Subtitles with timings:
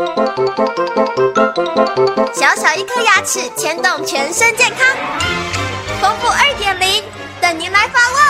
[0.00, 0.06] 小
[2.56, 4.78] 小一颗牙齿牵动全身健康，
[6.00, 7.04] 丰富二点零
[7.38, 8.20] 等您来发问。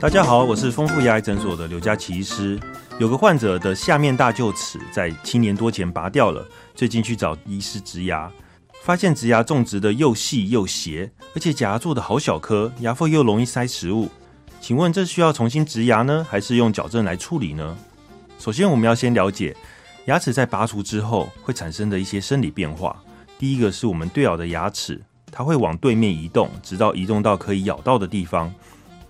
[0.00, 2.58] 大家好，我是丰富牙医诊所的刘佳琪医师。
[2.98, 8.32] 有个患者的下面大臼齿在七年多前拔掉了，最近去找医师植牙。
[8.82, 14.08] 发现植牙种植的又细又斜，而且假牙做的好小颗，牙缝又容易塞食物。
[14.60, 17.78] 请问这需要重新植牙呢，还是用矫正来处理呢？
[18.40, 19.56] 首先，我们要先了解
[20.06, 23.00] 牙齿在拔除之后会产生的一些生理变化。
[23.38, 28.52] 第一个是我们对咬的牙齿，它会往对面移动，直到移动到可以咬到的地方。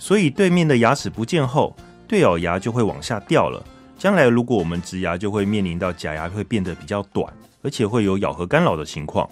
[0.00, 1.76] 所以对面的牙齿不见后，
[2.08, 3.64] 对咬牙就会往下掉了。
[3.96, 7.32] 将来如果我们植牙，就会面临到假牙会变得比较短，
[7.62, 9.30] 而且会有咬合干扰的情况。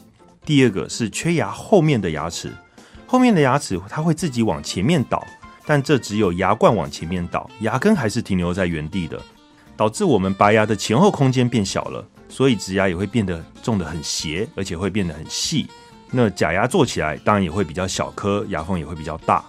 [0.48, 2.50] 第二个是缺牙后面的牙齿，
[3.06, 5.22] 后面的牙齿它会自己往前面倒，
[5.66, 9.20] 但这只有牙冠往前面倒，牙根还是停留在原地的，
[9.76, 15.66] 导致我们拔牙的前后空间变小了，所以植牙也会变得种得很斜，而且会变得很细。
[16.10, 19.44] 那假牙做起来当然也会比较小颗，牙缝也会比较大。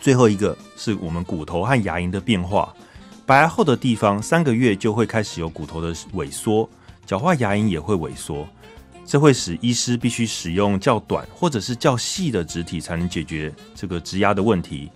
[0.00, 2.74] 最后一个是我们骨头和牙龈的变化，
[3.26, 6.66] 拔牙后的地方三个月就会开始有骨头的萎缩，
[7.04, 8.48] 角化牙龈也会萎缩。
[9.08, 14.90] 这会使医师必须使用较短或者是较细的植体，才能解决这个植牙的问题。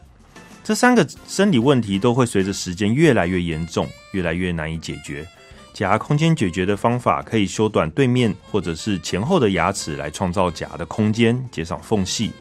[0.62, 5.26] 这三个生理问题都会随着时间越来越严重，越来越难以解决。
[5.72, 12.32] 假牙空间解决的方法可以修短对面或者是前后的牙齿，来创造假的空间，减少缝隙。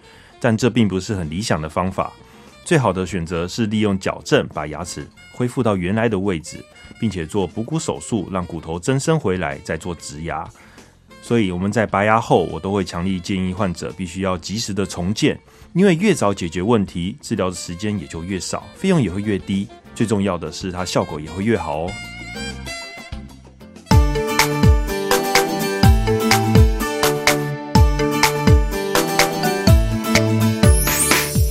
[0.42, 2.12] 但这并不是很理想的方法。
[2.66, 6.58] 最好的选择是利用矫正，把牙齿恢复到原来的位置，
[7.00, 10.46] 并且做补骨手术，让骨头增生回来，再做植牙。
[11.32, 15.40] 所以我们在拔牙后，我都会强力建议患者必须要及时的重建，
[15.74, 19.66] 因为越早解决问题，治疗的时间也就越少，费用也会越低。
[19.96, 21.92] 最重要的是，它效果也会越好哦。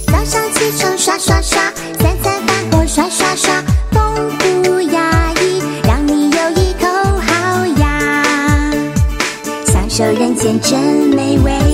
[0.09, 3.50] 早上起床刷刷刷，三餐饭后刷刷刷。
[10.07, 10.81] 人间真
[11.11, 11.70] 美味。